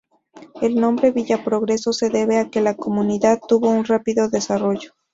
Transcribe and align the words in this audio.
El 0.63 0.77
nombre 0.81 1.11
Villa 1.11 1.43
Progreso 1.43 1.93
se 1.93 2.09
debe 2.09 2.39
a 2.39 2.49
que 2.49 2.59
la 2.59 2.75
comunidad 2.75 3.39
tuvo 3.47 3.69
un 3.69 3.85
rápido 3.85 4.29
desarrollo. 4.29 4.95